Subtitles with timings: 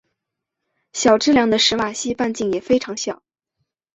[0.93, 3.21] 小质量的史瓦西半径也非常小。